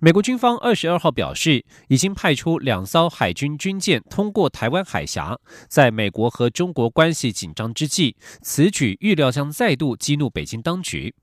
[0.00, 5.38] 美国军方二十二号表示，已经派出两艘海军军舰通过台湾海峡。
[5.68, 11.14] 在美国和中国关系紧张之际，此举预料将再度激怒北京当局。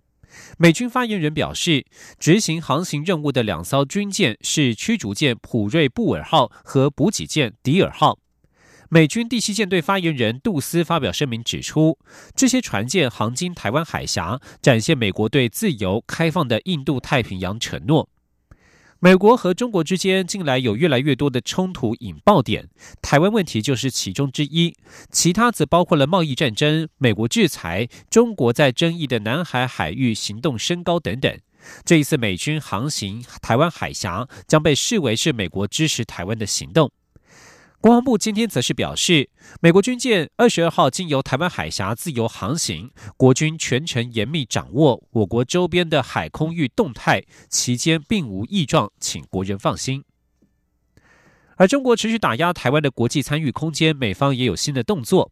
[0.57, 1.85] 美军发言人表示，
[2.17, 8.17] 执行航行任务的两艘军舰是驱逐舰普瑞布尔号和补给舰迪尔号。
[8.89, 11.97] 美军第七舰队发言人杜斯发表声明指出，
[12.35, 18.09] 这些船舰航经台湾海峡，展现美国对自由开放的印度太平洋承诺。
[19.03, 22.69] 美国和中国之间近来有越来越多的冲突引爆点，
[23.01, 24.73] 台湾问题就是其中之一，
[25.11, 31.37] 其他则包括了贸易战争、美国制裁、中国在争议的南海海域行动升高等等。
[31.83, 36.89] 这一次美军航行台湾海峡，将被视为是美国支持台湾的行动。
[37.83, 50.05] 国防部今天则是表示，美国军舰二十二号经由台湾海峡自由航行，国军全程严密掌握我国周边的海空域动态，期间并无异状，请国人放心。
[51.57, 55.29] 而中国持续打压台湾的国际参与空间，美方也有新的动作。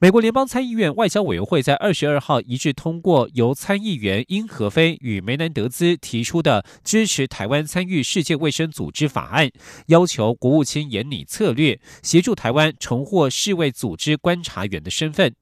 [0.00, 9.50] 美国联邦参议院外交委员会在二十二号一致通过由参议员英和飞与梅南德兹提出的支持台湾参与世界卫生组织法案，
[9.86, 15.34] 要求国务卿严拟策略，协助台湾重获世卫组织观察员的身份。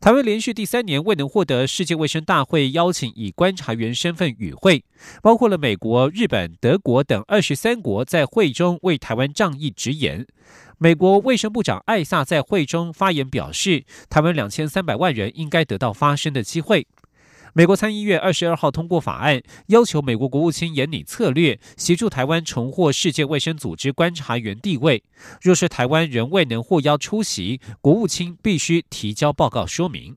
[0.00, 4.82] 台湾连续第三年未能获得世界卫生大会邀请，以观察员身份与会，
[5.22, 10.26] 包括了美国、日本、德国等二十三国在会中为台湾仗义直言。
[10.82, 16.86] 美国卫生部长艾萨在会中发言表示，台湾两千三百万人应该得到发声的机会。
[17.52, 25.04] 美国参议院二十二号通过法案，要求美国国务卿严拟策略，协助台湾重获世界卫生组织观察员地位。
[25.42, 30.16] 若是台湾仍未能获邀出席，国务卿必须提交报告说明。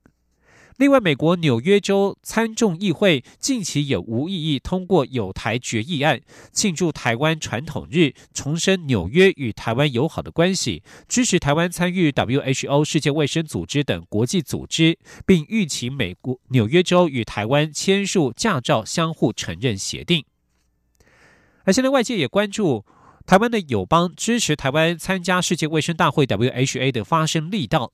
[0.76, 6.20] 另外，美国纽约州参众议会近期也无异议通过有台决议案，
[6.50, 20.24] 庆祝台湾传统日，重申纽约与台湾友好的关系，支持台湾参与 WHO 世界卫生组织等国际组织，并预期美国纽约州与台湾签署驾照相互承认协定。
[21.62, 22.84] 而现在外界也关注。
[23.26, 27.90] 台湾的友邦支持台湾参加世界卫生大会 （WHA） 的发声力道。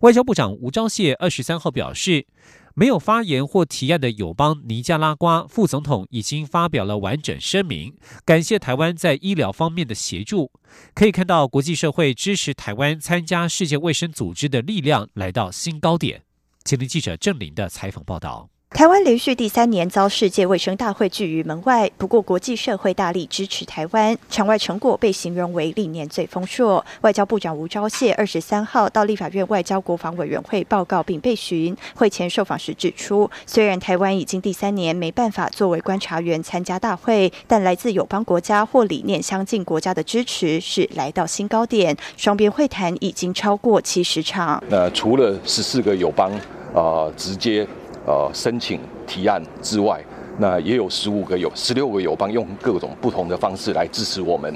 [0.00, 2.26] 外交部长吴钊燮二十三号表示，
[2.74, 7.96] 没有发言或提案的友邦尼加拉瓜副总统已经发表了完整声明，
[8.26, 10.52] 感谢台湾在医疗方面的协助。
[10.94, 16.22] 可以看到，国际社会支持台湾参加世界卫生组织的力量来到新高点。
[16.62, 18.50] 吉林记者郑林的采访报道。
[18.74, 26.84] 台湾连续第三年遭世界卫生大会拒于门外，不过国际社会大力支持台湾，场外成果被形容为历年最丰硕。
[27.02, 44.60] 外交部长吴钊燮二十三号到立法院外交国防委员会报告并被询，会前受访时指出，虽然台湾已经第三年没办法作为观察员参加大会，但来自友邦国家或理念相近国家的支持是来到新高点，双边会谈已经超过七十场。
[44.68, 46.32] 那除了十四个友邦
[46.74, 47.64] 啊，直接。
[48.06, 50.00] 呃，申请提案之外，
[50.38, 54.54] 那也有十五个友、十六个友邦用各种不同的方式来支持我们。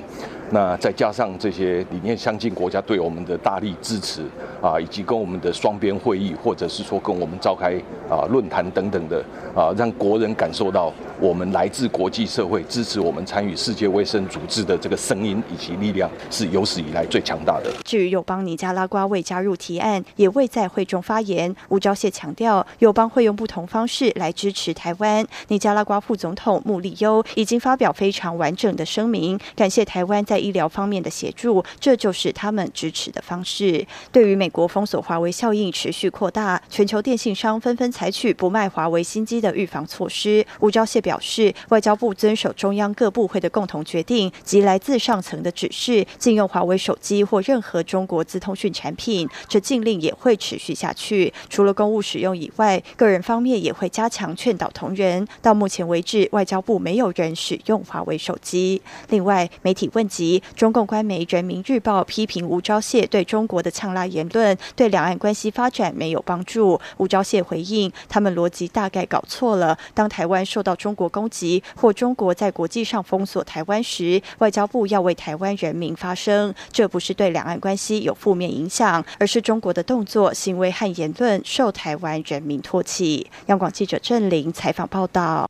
[0.51, 4.23] 那再加上这些理念相近国家对我们的大力支持
[4.63, 7.75] 啊，以及跟我们的双边会议，或者是说跟我们召开
[8.09, 9.23] 啊论坛等等的
[9.55, 17.71] 啊，让国人感受到我们来自国际社会支持我们参与世界卫生组织的这个声音以及力量是有史以来最强大的。
[17.85, 21.55] 至于友邦尼加拉瓜未加入提案，也未在会中发言。
[21.69, 25.27] 吴钊燮强调，友邦会用不同方式来支持台湾。
[25.49, 30.39] 尼加拉瓜副总统穆里优已经发表非常完整的声明，感谢台湾在。
[30.39, 33.85] 医疗方面的协助，这就是他们支持的方式。
[34.13, 40.47] 对于美国封锁华为效应持续扩大，全球电信商纷纷采取不卖华为新机的预防措施。
[40.61, 49.27] 吴钊燮表示，外交部遵守中央各部会的共同决定及来自上层的指示，禁用华为手机或任何中国资通讯产品。
[49.49, 51.33] 这禁令也会持续下去。
[51.49, 55.27] 除了公务使用以外，个人方面也会加强劝导同仁。
[55.41, 58.83] 到目前为止，外交部没有人使用华为手机。
[59.09, 60.43] 另外，媒体问及。
[60.55, 66.79] 中共官媒《人民日报》批评吴钊燮对中国的呛辣言论对两岸关系发展没有帮助。
[66.99, 69.79] 吴钊燮回应：他们逻辑大概搞错了。
[69.95, 76.53] 当台湾受到中国攻击或中国在国际上封锁台湾时，外交部要为台湾人民发声。
[76.73, 83.29] 这不是对两岸关系有负面影响，而是中国的动作、行为和言论受台湾人民唾弃。
[83.47, 85.49] 央广记者郑玲采访报道。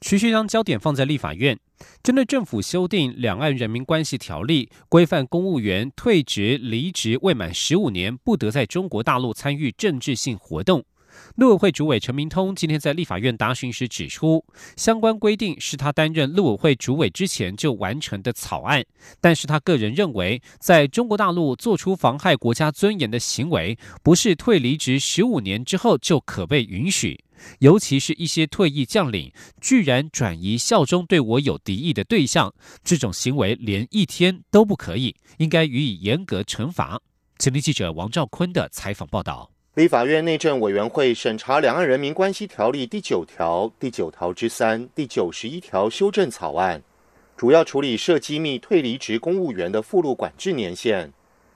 [0.00, 1.56] 持续将焦点放在立法院，
[2.02, 10.84] 针对政府修订《两岸人民关系条例》，规范公务员退职、离职未满十五年不得在中国大陆参与政治性活动。
[11.36, 14.44] 陆委会主委陈明通今天在立法院答询时指出，
[14.76, 18.84] 相关规定是他担任陆委会主委之前就完成的草案，
[19.20, 27.24] 但是他个人认为，在中国大陆做出妨害国家尊严的行为，不是退离职十五年之后就可被允许。
[27.58, 32.54] 尤其是一些退役将领，居然转移效忠对我有敌意的对象，
[32.84, 37.00] 这种行为连一天都不可以，应该予以严格惩罚。
[37.38, 39.51] 请听记者王兆坤的采访报道。
[39.74, 46.82] 立法院内政委员会审查《两岸人民关系条例》第九条、第九条之三、第九十一条修正草案，
[47.38, 51.10] 主要处理涉机密退离职公务员的附录管制年限，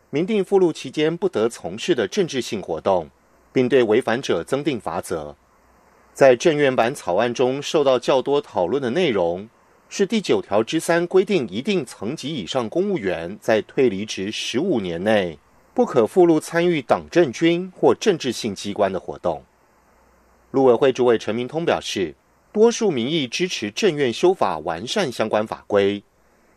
[0.09, 3.11] 明定附录期间不得从事的政治性活动，
[3.53, 5.37] 并对违反者增定罚则。
[6.15, 9.47] 在正院版草案中受到较多讨论的内容，
[9.91, 15.39] 是第九条之三规定，一定层级以上公务员在退离职十五年内。
[15.77, 19.45] 不可附录参与党政军或政治性机关的活动。
[20.53, 22.15] 陆委会主委陈明通表示，
[22.51, 26.03] 多数民意支持政院修法完善相关法规，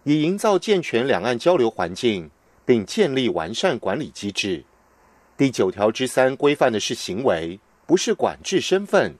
[0.05, 2.31] 以营造健全两岸交流环境，
[2.63, 4.63] 并建立完善管理机制。
[5.35, 9.13] 第九条之三规范的是行为，不是管制身份，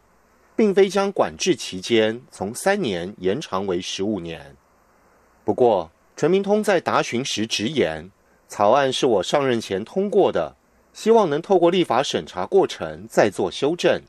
[0.55, 4.55] 并非将管制期间从三年延长为十五年。
[5.43, 8.09] 不过，陈明通在答询时直言。
[8.49, 10.55] 草案是我上任前通过的，
[10.91, 14.01] 希望能透过立法审查过程再做修正。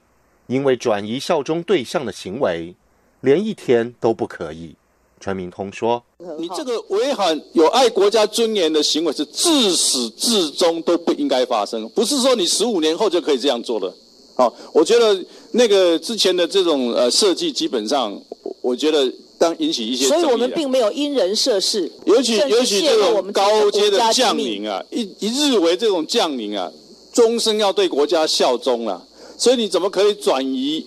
[0.46, 2.74] 因为转移效忠对象的行为，
[3.20, 4.74] 连一天都不可以。
[5.20, 6.02] 陈明通说
[6.38, 13.94] ：“你这个违反有爱国家尊严的行为，是自始至终都不应该发生，不是说你十五年后就可以这样做的。
[14.34, 15.22] 好，我觉得
[15.52, 18.18] 那个之前的这种呃设计，基本上
[18.62, 26.70] 我觉得。”当引起一些，所以我们并没有因人设事，尤其尤其这种高阶的将领啊，一一日为这种将领啊，
[27.10, 29.02] 终身要对国家效忠啊，
[29.38, 30.86] 所以你怎么可以转移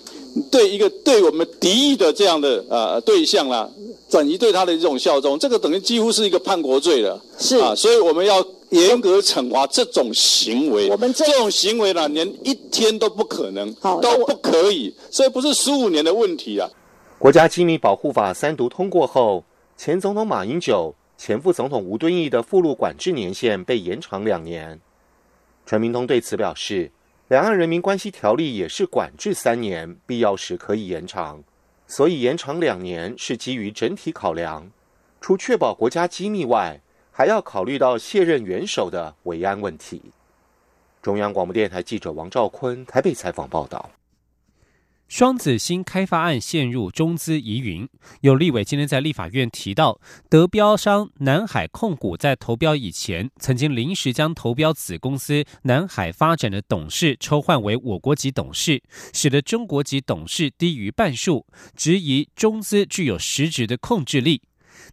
[0.51, 3.67] 对一个对我们敌意的这样的呃对象啦，
[4.07, 7.57] 转移对他的这种效忠，这个等于几乎是一个叛国罪了，是。
[7.57, 16.69] 啊，所以我们要严格惩罚这种行为，我们这种行为呢，连一天都不可能，都不可以，所以不是十五年的问题啊。
[17.23, 19.45] 国家机密保护法三读通过后，
[19.77, 24.77] 前总统马英九、前副总统吴敦义的附录管制年限被延长两年。
[25.65, 26.91] 陈明通对此表示，
[27.29, 31.41] 两岸人民关系条例也是管制三年，必要时可以延长，
[31.87, 34.69] 所以延长两年是基于整体考量，
[35.21, 40.01] 除确保国家机密外，还要考虑到卸任元首的维安问题。
[41.01, 43.89] 中央广播电台记者王兆坤台北采访报道。
[45.15, 47.87] 双子星开发案陷入中资疑云，
[48.21, 58.81] 有立委今天在立法院提到，得标商南海控股在投标以前，曾经临时将投标子公司南海发展的董事抽换为我国籍董事，
[59.13, 61.45] 使得中国籍董事低于半数，
[61.75, 64.41] 质疑中资具有实质的控制力。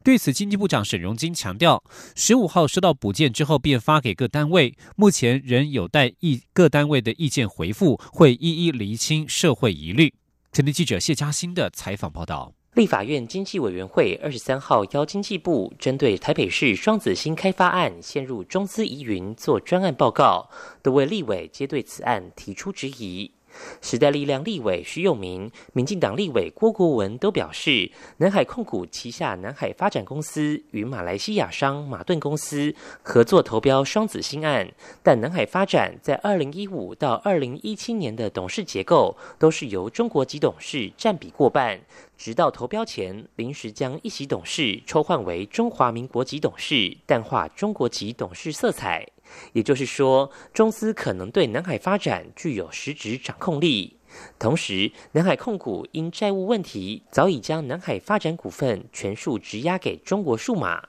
[0.02, 1.82] 对此，经济部长沈荣金强调，
[2.14, 10.14] 十五号收到补件之后便发给各单位，目前仍有待意各单位的意见回复，会一一厘清社会疑虑。
[10.52, 12.52] 前天记者谢嘉欣的采访报道。
[12.74, 20.48] 立法院经济委员会二十三号邀经济部针对台北市双子星开发案陷入中资疑云做专案报告，
[20.80, 23.32] 多位立委皆对此案提出质疑。
[23.80, 34.70] 时代力量立委徐永明、民进党立委郭国文都表示，南海控股旗下南海发展公司与马来西亚商马顿公司合作投标双子星案，
[35.02, 41.80] 但南海发展在二零一五到二零一七年的董事结构都是由中国籍董事占比过半，
[42.16, 49.06] 直到投标前临时将一席董事抽换为中华民国籍董事，淡化中国籍董事色彩。
[49.52, 53.96] 也就是说，中资可能对南海发展具有实质掌控力。
[54.40, 60.82] 同时，南海控股因债务问题，早已将南海发展股份全数质押给中国数码。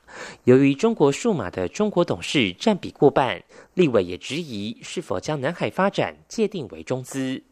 [0.45, 3.43] 由于中国数码的中国董事占比过半，
[3.75, 7.43] 立委也质疑是否将南海发展界定为中资。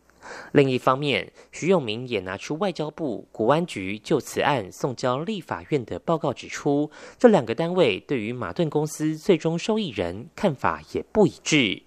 [0.52, 11.84] 另一方面，徐永明也拿出外交部、国安局就此案送交立法院的报告，指出这两个单位对于马顿公司最终受益人看法也不一致。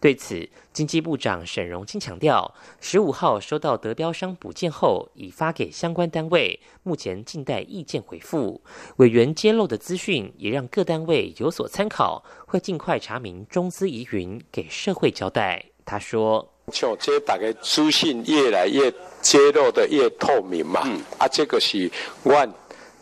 [0.00, 8.62] 对此，经济部长沈荣金强调，十五号收到得标商补件后，已发给相关单位，目前静待意见回复。
[8.96, 15.66] 委员揭露的资讯也让各单位有所参考，会尽快查明中资疑云，给社会交代。
[15.84, 20.80] 他说：“像这大概资讯越来越揭露的越透明嘛，
[21.18, 21.90] 啊，这个是
[22.22, 22.46] 我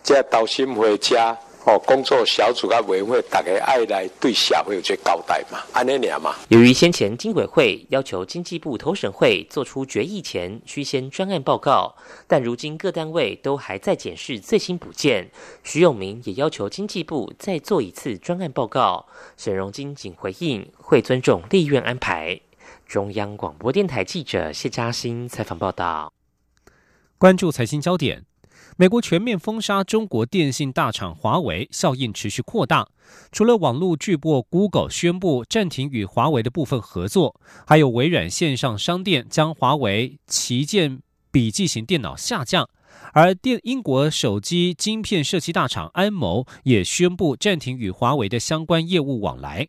[0.03, 6.37] 这导新会家。”哦，工作小组啊委员会大概爱来对社会有些交代嘛，安尼念嘛。
[6.47, 11.97] 由于先前经委会要求经济部投审会做出决议前需先专案报告，
[12.29, 15.29] 但如今各单位都还在检视最新补件，
[15.65, 19.05] 徐永明也要求经济部再做一次专案报告。
[19.37, 22.46] 沈荣金仅回应会尊重立院安排。
[22.87, 26.13] 中央广播电台记者谢嘉欣采访报道。
[27.19, 28.25] 关注财经焦点。
[28.79, 32.89] 美国全面封杀中国电信大厂华为，效应持续扩大。
[33.33, 41.01] 除了网络巨擘 Google 宣布暂停与华为的部分合作，还有微软线上商店将华为旗舰
[41.31, 42.69] 笔记型电脑下架，
[43.13, 49.67] 而电英国手机晶片设计大厂安谋也宣布暂停与华为的相关业务往来。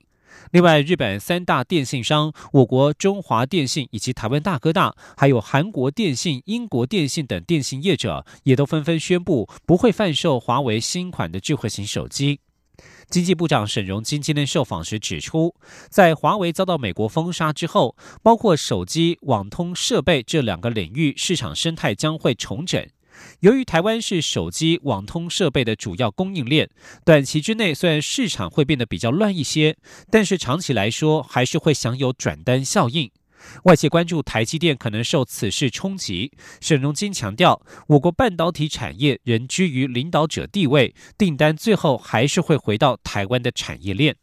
[0.51, 12.39] 另外，日本三大电信商、我国中华电信以及台湾大哥大，还有韩国电信、英国电信等电信业者，也都纷纷宣布不会贩售华为新款的智慧型手机。
[13.09, 15.55] 经济部长沈荣金今天受访时指出，
[15.89, 22.85] 在华为遭到美国封杀之后，包括手机、网通设备这两个领域市场生态将会重整。
[23.41, 26.69] 由于台湾是手机网通设备的主要供应链，
[27.05, 29.77] 短期之内虽然市场会变得比较乱一些，
[30.09, 33.11] 但是长期来说还是会享有转单效应。
[33.63, 44.15] 外界关注台积电可能受此事冲击，沈荣金强调，我国半导体产业仍居于领导者地位，订单最后还是会回到台湾的产业链。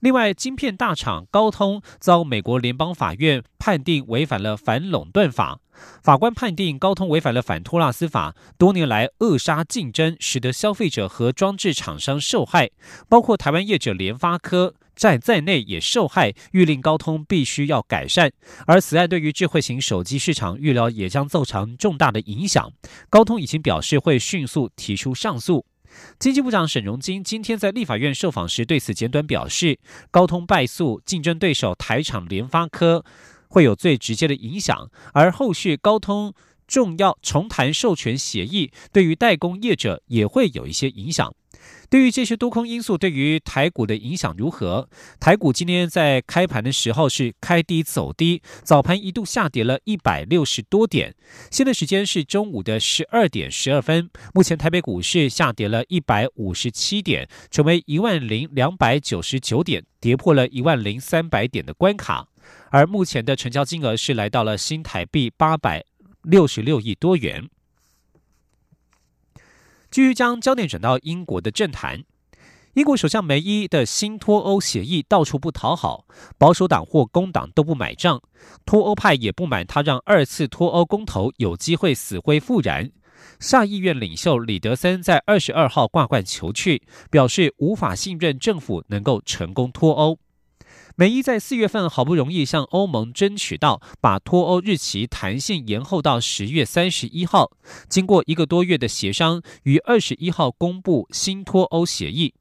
[0.00, 5.60] 另外，晶片大厂高通遭美国联邦法院判定违反了反垄断法。
[6.02, 12.70] 法官判定高通违反了反托拉斯法，多年来扼杀竞争，使得消费者和装置厂商受害，
[13.08, 18.30] 包括台湾业者联发科在在内也受害，欲令高通必须要改善。
[18.66, 22.70] 而此案对于智慧型手机市场预料也将造成重大的影响。
[23.10, 25.66] 高通已经表示会迅速提出上诉。
[26.18, 29.78] 经济部长沈荣金今天在立法院受访时对此简短表示，
[30.10, 33.04] 高通败诉，竞争对手台厂联发科
[33.48, 36.32] 会有最直接的影响，而后续高通
[36.66, 41.34] 重要重谈授权协议，对于代工业者也会有一些影响。
[41.88, 44.88] 对于这些多空因素对于台股的影响如何？
[45.20, 51.14] 台股今天在开盘的时候是开低走低，早盘一度下跌了一百六十多点。
[51.50, 62.26] 现在时间是中午的十二点十二分，目前台北股市下跌了一百五十七点，成为一万零两百九十九点，跌破了一万零三百点的关卡。
[62.70, 65.84] 而目前的成交金额是来到了新台币八百
[66.24, 67.48] 六十六亿多元。
[69.90, 72.02] 继续将焦点转到英国的政坛，
[72.72, 76.04] 英国首相梅伊的新脱欧协议到处不讨好，
[76.36, 78.20] 保守党或工党都不买账，
[78.66, 82.90] 脱欧派也不满他让二次脱欧公投有机会死灰复燃。
[83.38, 90.18] 下议院领袖李德森在二十二号挂冠求去，表示无法信任政府能够成功脱欧。
[90.96, 97.50] 美伊在四月份好不容易向欧盟争取到把脱欧日期弹性延后到十月三十一号，
[97.88, 102.34] 经过一个多月的协商，于二十一号公布新脱欧协议。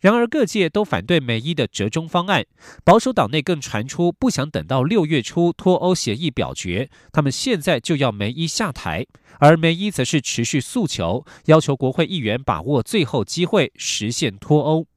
[0.00, 2.44] 然而各界都反对美伊的折中方案，
[2.82, 9.06] 保守党内更传出不想等到六月初脱欧协议表决，他们现在就要梅伊下台，
[9.38, 14.88] 而梅伊则是持续诉求，要求国会议员把握最后机会实现脱欧。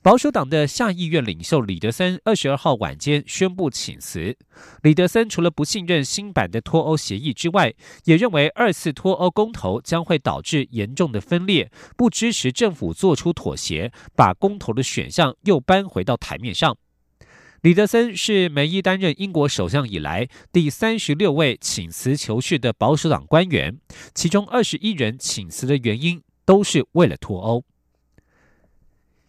[0.00, 4.36] 保守党的下议院领袖李德森二十二号晚间宣布请辞。
[4.82, 7.74] 李德森除了不信任新版的脱欧协议之外，
[8.04, 16.76] 也认为二次脱欧公投将会导致严重的分裂，不支持政府做出妥协，把公投的选项又搬回到台面上。
[17.62, 23.80] 李德森是梅伊担任英国首相以来第三十六位请辞求是的保守党官员，
[24.14, 27.64] 其中二十一人请辞的原因都是为了脱欧。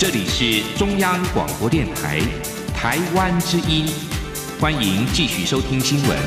[0.00, 2.20] 这里是中央广播电台
[2.74, 3.84] 台湾之音，
[4.58, 6.18] 欢迎继续收听新闻。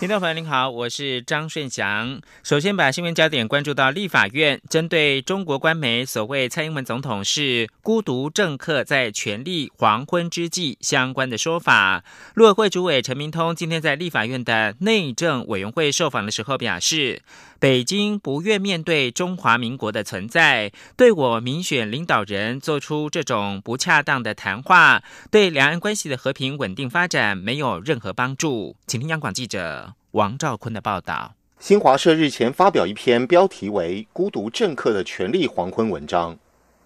[0.00, 2.20] 听众朋友您好，我是张顺祥。
[2.42, 12.02] 首先把新闻焦点关注到立法院针对中国官媒所谓蔡英文总统是孤独政客在权力黄昏之际相关的说法，
[12.34, 17.22] 陆委会主委陈明通今天在立法院的内政委员会受访的时候表示。
[17.58, 28.76] 北京不愿面对中华民国的存在，对我民选领导人做出这种不恰当的谈话，对两岸关系的和平稳定发展没有任何帮助。
[28.86, 31.34] 请听央广记者王兆坤的报道。
[31.58, 36.36] 新华社日前发表一篇标题为《孤独政客的权力黄昏》文章，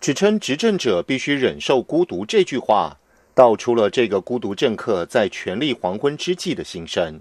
[0.01, 2.97] 指称执政者必须忍受孤独这句话，
[3.35, 7.21] 道出了这个孤独政客在权力黄昏之际的心声。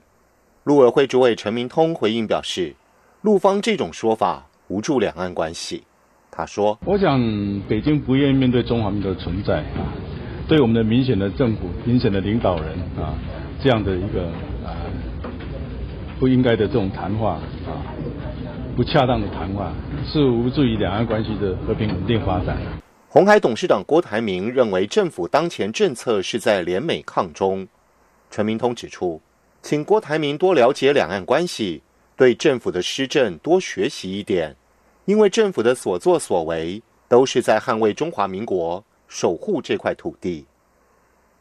[0.65, 2.75] 陆委会主委陈明通回应表示。
[3.21, 5.83] 陆方这种说法无助两岸关系。
[6.31, 7.19] 他说：“我想
[7.67, 9.91] 北京不愿意面对中华民族的存在啊，
[10.47, 13.13] 对我们的明显的政府、明显的领导人啊，
[13.61, 14.27] 这样的一个
[14.65, 14.71] 啊
[16.17, 17.33] 不应该的这种谈话
[17.67, 17.83] 啊，
[18.77, 19.73] 不恰当的谈话，
[20.07, 22.57] 是无助于两岸关系的和平稳定发展。”
[23.09, 27.67] 红海董事长郭台铭认为，政府当前政策是在联美抗中。
[28.31, 29.19] 陈明通指出，
[29.61, 31.81] 请郭台铭多了解两岸关系。
[32.19, 34.53] 对政府的施政多学习一点，
[35.05, 40.45] 因为政府的所作所为都是在捍卫中华民国、守护这块土地。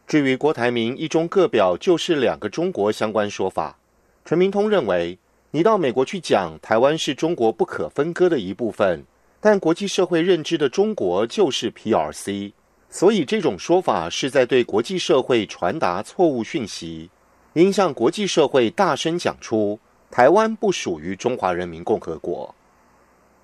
[0.07, 3.77] 至于郭台铭一中各表就是两个中国相关说法，
[4.25, 5.19] 陈明通认为，
[5.51, 9.05] 你到美国去讲台湾是中国不可分割的一部分，
[9.41, 12.53] 但国际社会认知的中国就是 PRC，
[12.89, 17.11] 所以这种说法是在对国际社会传达错误讯息，
[17.55, 19.81] 应向国际社会大声讲出。
[20.11, 22.55] 台湾不属于中华人民共和国。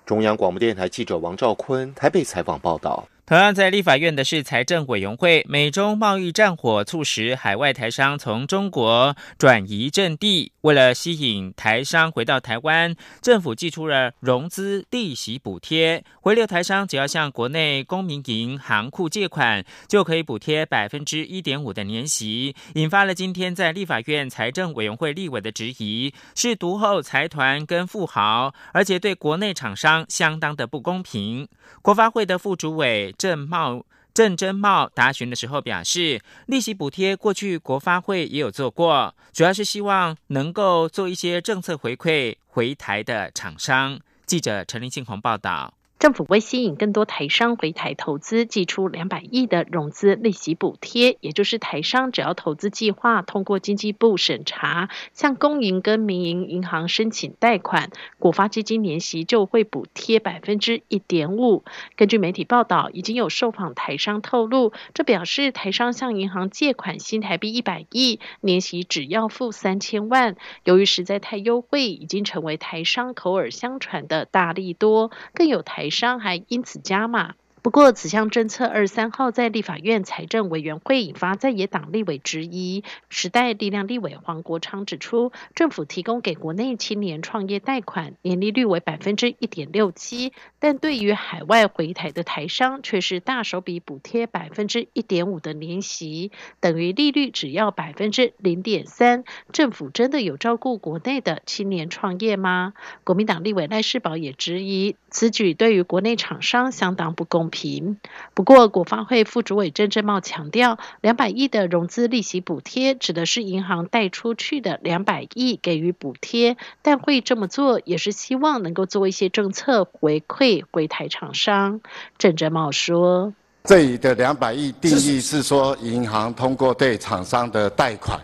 [0.05, 3.07] 中央广播电台记者王兆坤台北采访报道。
[3.27, 10.51] 同样在立法院的是财政委员会，美中贸易战火促使海外台商从中国转移阵地。
[10.61, 31.47] 为了吸引台商回到台湾，政府寄出了融资利息补贴，回流台商只要向国内公民银行库借款，就可以补贴百分之一点五的年息，引发了今天在立法院财政委员会立委的质疑，是独后财团跟富豪，而且对国内厂商相当的不公平。
[31.81, 33.85] 国发会的副主委郑茂。
[34.13, 43.99] 郑珍茂答询的时候表示，利息补贴过去国发会也有做过，主要是希望能够做一些政策回馈回台的厂商。
[44.25, 45.73] 记者陈林庆宏报道。
[46.05, 57.89] 政府为吸引更多台商回台投资，寄出两百亿的融资利息补贴，也就是台商只要投资计划通过经济部审查，向公营跟民营银行申请贷款，
[58.19, 61.63] 国发基金年息就会补贴百分之一点五。
[61.95, 70.35] 根据媒体报道，已经有受访台商透露，这表示台商向银行借款新台币一百亿，年息只要付三千万。
[70.65, 75.89] 由于实在太优惠，已经成为台商口耳相传的大利多，更有台。
[75.95, 77.35] 商还因此加码。
[77.65, 82.83] 不过，此项政策二三号在立法院财政委员会引发在野党立委质疑。
[83.09, 99.23] 时代力量立委黄国昌指出，政府提供给国内青年创业贷款，年利率为百分之一点六七，但对于海外回台的台商，却是大手笔补贴百分之一点五的年息，等于利率只要百分之零点三。
[99.51, 102.73] 政府真的有照顾国内的青年创业吗？
[103.03, 107.54] 国民党立委赖世宝也质疑，此举对于国内厂商相当不公平。
[107.55, 107.97] 平。
[108.33, 121.79] 不过，国发会副主委郑正茂强调，两百亿的融资利息补贴指的是银行贷出去的两百亿给予补贴，但会这么做也是希望能够做一些政策回馈柜台厂商。
[122.17, 128.19] 郑正茂说：“这里的两百亿定义是说，银行通过对厂商的贷款，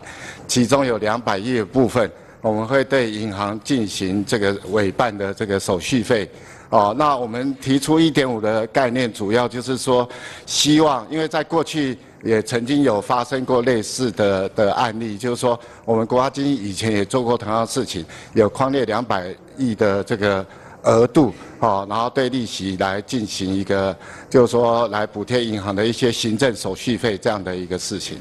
[0.46, 6.30] 其中有两百亿的部分，我们会对银行进行这个委办的这个手续费。”
[6.72, 10.08] 哦，那我们提出一点五的概念，主要就是说，
[10.46, 20.46] 希望，因为在过去也曾经有发生过类似的的案例，就是说，我们国家经济以前也做过同样的事情，有框列两百亿的这个
[20.84, 23.94] 额度，哦，然后对利息来进行一个，
[24.30, 28.18] 就是说来补贴银行的一些行政手续费这样的一个事情。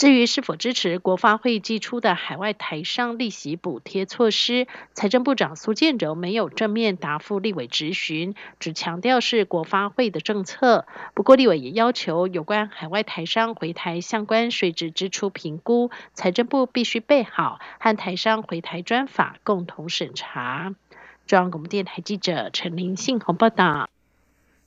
[0.00, 10.86] 至于是否支持国发会寄出的海外台商利息补贴措施，财政部长苏建柔没有正面答复立委质询，只强调是国发会的政策。
[11.12, 20.74] 不过立委也要求有关海外台商回台相关税制支出评估，财政部必须备好，和台商回台专法共同审查。
[21.26, 23.90] 中央广播电台记者陈林信宏报道。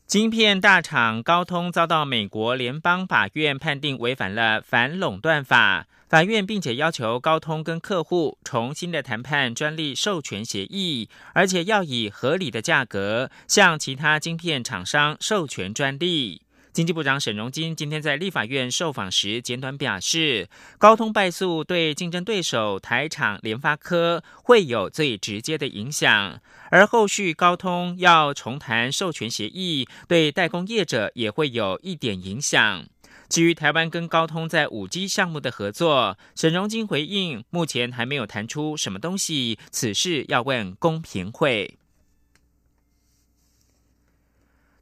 [0.06, 16.42] 晶片大厂高通遭到美国联邦法院判定违反了反垄断法，法院并且要求高通跟客户重新的谈判专利授权协议，而且要以合理的价格向其他晶片厂商授权专利。
[16.74, 32.84] 经济部长沈荣金今天在立法院受访时简短表示，高通败诉对竞争对手台厂联发科会有最直接的影响，而后续高通要重谈授权协议，对代工业者也会有一点影响。
[33.30, 41.78] 至于台湾跟高通在五 G 项目的合作，沈荣金回应，目前还没有谈出什么东西，此事要问公平会。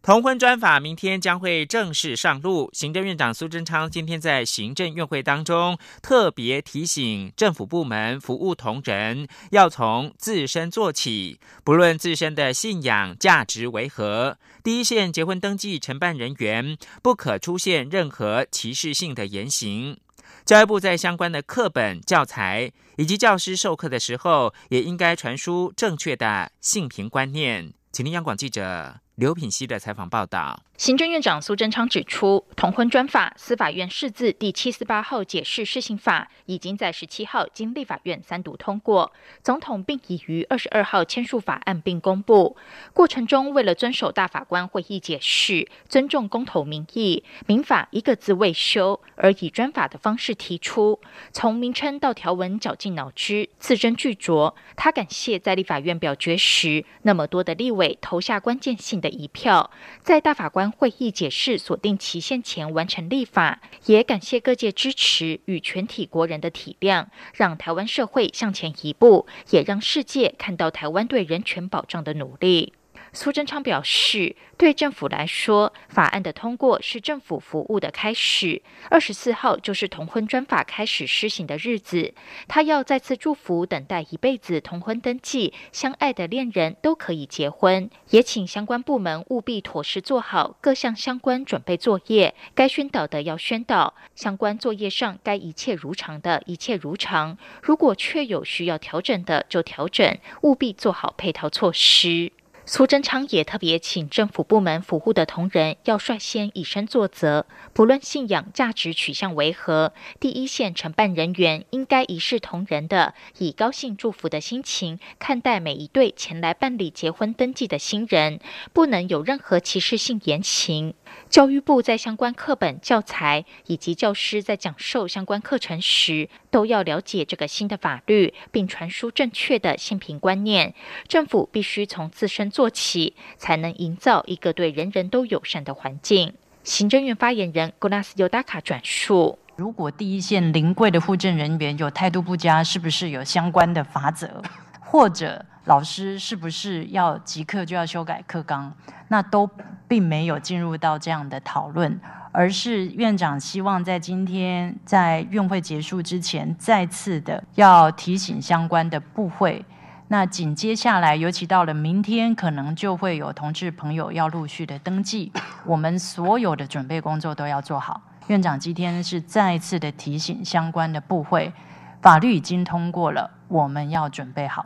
[0.03, 2.71] 同婚专法明天将会正式上路。
[2.73, 19.99] 行政院长苏贞昌今天在行政院会当中特别提醒政府部门服务同仁，要从自身做起，不论自身的信仰价值为何，第一线结婚登记承办人员不可出现任何歧视性的言行。
[20.43, 27.71] 教育部在相关的课本、教材以及教师授课的时候，也应该传输正确的性平观念。
[27.91, 30.59] 请听央广记者刘品熙的采访报道。
[30.81, 39.13] 行政院长苏贞昌指出，同婚专法司法院释字第七四八号解释施行法已经在十七号经立法院三读通过，
[39.43, 42.57] 总统并已于二十二号签署法案并公布。
[42.93, 50.99] 过程中，为了遵守大法官会议解释，尊重公投民意，民法一个字未修，而以专法的方式提出，
[51.31, 54.55] 从名称到条文绞尽脑汁，字斟句酌。
[54.75, 59.69] 他感谢在立法院表决时那么多的立委投下关键性的一票，
[60.01, 60.70] 在大法官。
[60.71, 72.73] 会议解释锁定期限前完成立法，也感谢各界支持与全体国人的体谅，让台湾社会向前一步，也让世界看到台湾对人权保障的努力。
[73.13, 78.61] 苏贞昌表示，对政府来说，法案的通过是政府服务的开始。
[78.89, 82.13] 二十四号就是同婚专法开始施行的日子，
[82.47, 97.37] 他要再次祝福等待一辈子同婚登记、相爱的恋人都可以结婚，也请相关部门务必妥实做好各项相关准备作业，该宣导的要宣导，相关作业上该一切如常的一切如常。
[97.61, 102.31] 如果确有需要调整的，就调整，务必做好配套措施。
[102.73, 118.39] 苏贞昌也特别请政府部门服务的同仁要率先以身作则，不论信仰价值取向为何，第一线承办人员应该一视同仁的，以高兴祝福的心情看待每一对前来办理结婚登记的新人，
[118.71, 120.93] 不能有任何歧视性言行。
[121.29, 130.73] 教育部在相关课本、教材以及教师在讲授相关课程时，都要了解这个新的法律，并传输正确的性平观念。
[131.07, 136.33] 政府必须从自身做起，才能营造一个对人人都友善的环境。
[136.63, 144.41] 行政院发言人 Gonas Yodaka 转述：如果第一线临柜的护证人员有态度不佳，是不是有相关的法则？
[144.79, 145.45] 或者？
[145.65, 148.73] 老师是不是要即刻就要修改课纲？
[149.09, 149.47] 那都
[149.87, 151.99] 并没有进入到这样的讨论，
[152.31, 159.63] 而是院长希望在今天在院会结束之前，再次的要提醒相关的部会。
[160.07, 165.31] 那紧接下来，尤其到了明天，可能就会有同志朋友要陆续的登记，
[165.63, 168.01] 我们所有的准备工作都要做好。
[168.27, 171.53] 院长今天是再次的提醒相关的部会，
[172.01, 174.65] 法律已经通过了，我们要准备好。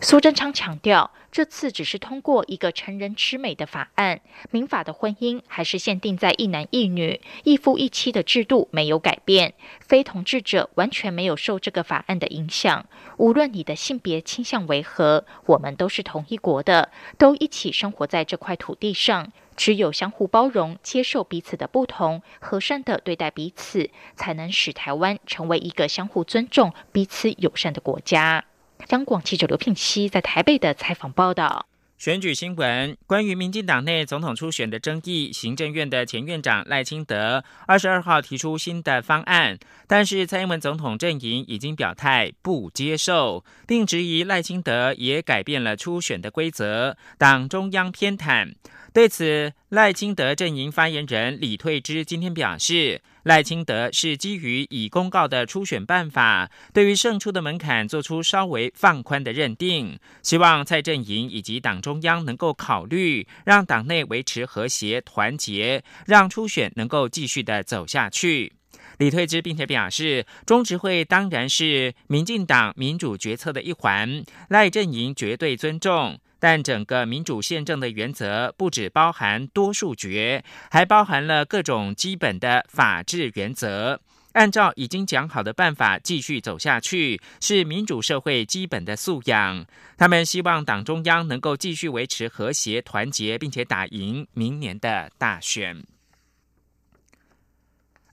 [0.00, 12.84] 苏贞昌强调，这次只是通过一个成人之美的法案，民法的婚姻还是限定在一男一女、一夫一妻的制度没有改变，非同志者完全没有受这个法案的影响。
[13.16, 19.32] 无论你的性别倾向为何，我们都是同一国的，都一起生活在这块土地上。
[19.56, 28.44] 只有相互包容、接受彼此的不同，和善的对待彼此，才能使台湾成为一个相互尊重、彼此友善的国家。
[28.90, 48.54] 央广记者刘聘熙在台北的采访报道：选举新闻，关于民进党内总统初选的争议，行政院的前院长赖清德二十二号提出新的方案，但是蔡英文总统阵营已经表态不接受，并质疑赖清德也改变了初选的规则，党中央偏袒。
[48.94, 68.52] 对此，赖清德阵营发言人李退之今天表示，赖清德是基于已公告的初选办法，对于胜出的门槛做出稍微放宽的认定，希望蔡阵营以及党中央能够考虑，让党内维持和谐团结，让初选能够继续的走下去。
[68.98, 76.20] 李退之，并且表示，中执会当然是民进党民主决策的一环，赖阵营绝对尊重。
[76.44, 83.98] 但整个民主宪政的原则，不只包含多数决，还包含了各种基本的法治原则。
[84.32, 89.64] 按照已经讲好的办法继续走下去，是民主社会基本的素养。
[89.96, 95.82] 他们希望党中央能够继续维持和谐团结，并且打赢明年的大选。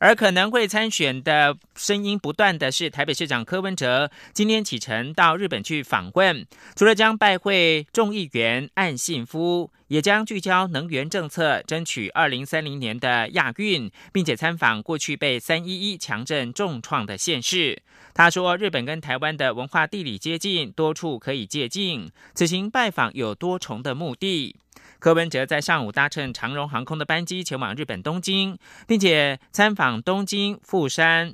[0.01, 6.43] 而可能会参选的声音不断的是台北市长柯文哲，今天启程到日本去访问，
[6.75, 17.83] 除了将拜会众议员岸信夫，也将聚焦能源政策，争取二零三零年的亚运，并且参访过去被三一一强震重创的县市。
[18.15, 22.09] 他说，日本跟台湾的文化地理接近，多处可以借鉴。
[22.33, 24.55] 此行拜访有多重的目的。
[25.01, 31.33] 柯文哲在上午搭乘长荣航空的班机前往日本东京，并且参访东京、富山。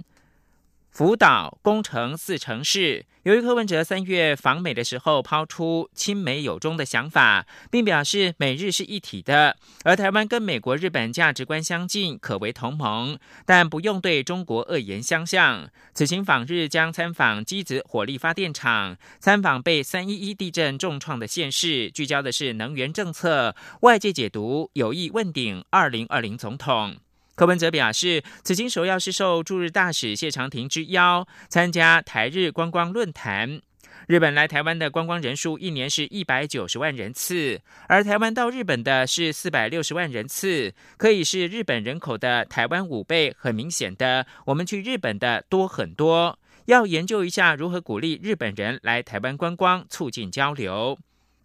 [0.89, 15.69] 福岛、宫城四城市，由于柯文哲三月访美的时候抛出亲美友中的想法，并表示美日是一体的，而台湾跟美国、日本价值观相近，可为同盟，但不用对中国恶言相向。
[15.93, 23.53] 此行访日将参访机子火力发电厂，参访被三一一地震重创的县市，聚焦的是能源政策。
[23.81, 26.95] 外界解读有意问鼎二零二零总统。
[27.37, 33.61] 柯文哲表示，此行首要是受驻日大使谢长廷之邀，参加台日观光论坛。
[34.07, 43.31] 日本来台湾的观光人数一年是一百九十万人次，而台湾到日本的是四百六十万人次，可以是日本人口的台湾五倍。
[43.37, 46.39] 很明显的，我们去日本的多很多。
[46.65, 50.97] 要研究一下如何鼓励日本人来台湾观光，促进交流。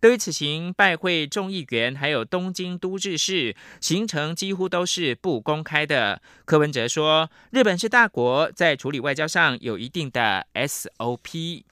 [0.02, 6.20] 对于此行拜会众议员，还有东京都知事，行程几乎都是不公开的。
[6.44, 11.62] 柯文哲说，日本是大国，在处理外交上有一定的 SOP。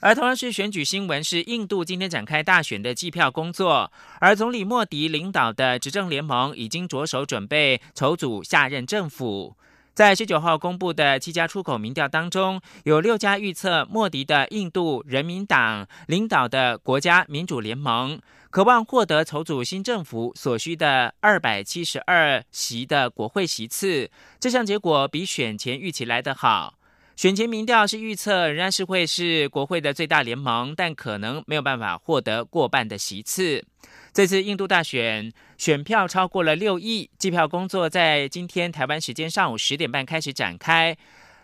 [0.00, 9.56] 而同样是选举新闻，是印度今天展开大选的计票工作，而总理莫迪领导的执政联盟已经着手准备筹组下任政府。
[9.94, 18.18] 在十九号公布的七家出口民调当中，有六家预测莫迪的印度人民党领导的国家民主联盟
[18.50, 24.10] 渴望获得筹组新政府所需的二百七十二席的国会席次。
[24.40, 26.78] 这项结果比选前预期来得好。
[27.14, 33.64] 选前民调是预测仍然是会是国会的最大联盟，但可能没有办法获得过半的席次。
[34.12, 40.96] 这次印度大选选票超过了六亿，计票工作在今天台湾时间上午十点半开始展开，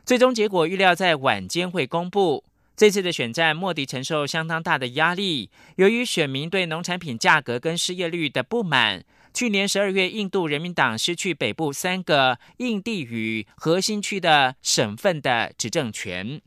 [0.04, 2.44] 最终结果预料在晚间会公布。
[2.76, 9.04] 这次的选战，莫迪承受相当大的压力，由于选民对农产品价格跟失业率的不满。
[9.38, 16.42] 去年十二月，印度人民党失去北部三个印地语核心区的省份的执政权。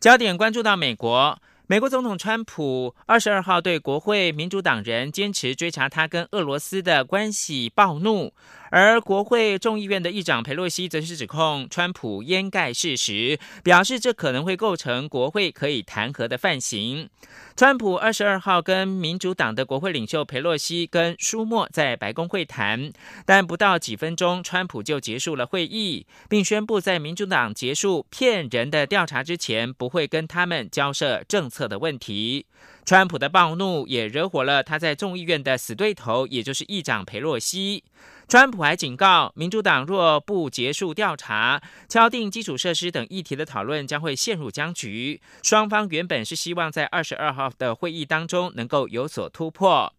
[0.00, 1.38] 焦点关注到美国。
[1.68, 8.32] 美国总统川普二十二号对国会民主党人坚持追查他跟俄罗斯的关系暴怒，
[8.70, 17.08] 而国会众议院的议长佩洛西则是指控川普掩盖事实，表示这可能会构成国会可以弹劾的犯行。
[17.56, 22.92] 川普二十二号跟民主党的国会领袖佩洛西跟舒默在白宫会谈，
[23.24, 32.44] 但不到几分钟，川普就结束了会议，并宣布在民主党结束骗人的调查之前，不会跟他们交涉政策的问题。
[32.84, 37.82] 川普的暴怒也惹火了他在众议院的死对头，也就是议长佩洛西。
[38.28, 45.20] 川普还警告，民主党若不结束调查、敲定基础设施等议题的讨论，将会陷入僵局。
[45.44, 49.92] 双方原本是希望在二十二号的会议当中能够有所突破。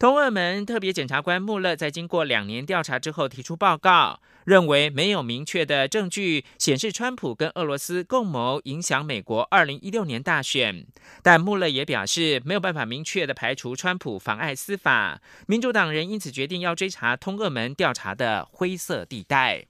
[0.00, 10.86] 通俄门特别检察官穆勒在经过两年调查之后提出报告，认为没有明确的证据显示川普跟俄罗斯共谋影响美国二零一六年大选。
[11.22, 19.69] 但穆勒也表示没有办法明确的排除川普妨碍司法，民主党人因此决定要追查通俄门调查的灰色地带。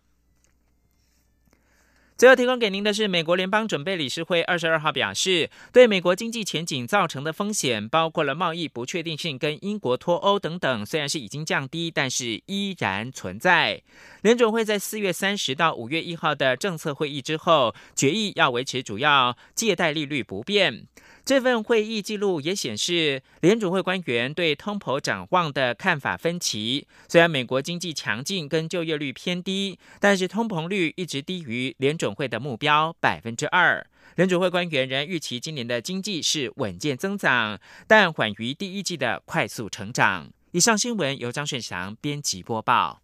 [2.20, 13.80] 最后提供给您的是，美国联邦准备理事会二十二号表示，对美国经济前景造成的风险，包括了贸易不确定性跟英国脱欧等等，虽然是已经降低，但是依然存在。
[14.20, 20.84] 联准会在四月三十到五月一号的政策会议之后，决议要维持主要借贷利率不变。
[21.30, 26.88] 这份会议记录也显示，联准会官员对通膨展望的看法分歧。
[27.06, 33.86] 虽然美国经济强劲，跟就业率偏低，但是通膨率一直低于联准会的目标百分之二。
[34.16, 40.32] 联准会官员仍预期今年的经济是稳健增长，但缓于第一季的快速成长。
[40.50, 43.02] 以上新闻由张顺祥编辑播报。